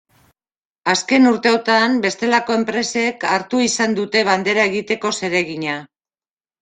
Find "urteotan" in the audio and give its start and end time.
1.31-1.99